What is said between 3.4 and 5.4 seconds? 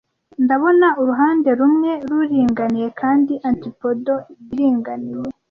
antipodal iringaniye,